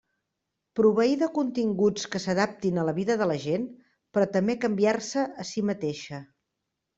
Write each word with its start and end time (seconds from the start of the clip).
Proveir 0.77 1.17
de 1.23 1.27
continguts 1.35 2.07
que 2.15 2.21
s'adaptin 2.23 2.79
a 2.79 2.85
la 2.87 2.95
vida 3.01 3.17
de 3.19 3.27
la 3.33 3.35
gent, 3.43 3.67
però 4.17 4.29
també 4.39 4.57
canviar-se 4.65 5.27
a 5.45 5.47
si 5.51 5.65
mateixa. 5.73 6.25